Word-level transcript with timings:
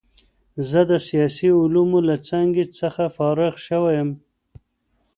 زه 0.69 0.81
د 0.91 0.93
سیاسي 1.07 1.49
علومو 1.61 1.99
له 2.09 2.15
څانګې 2.27 2.65
څخه 2.79 3.03
فارغ 3.17 3.53
شوی 3.67 3.93
یم. 3.97 4.09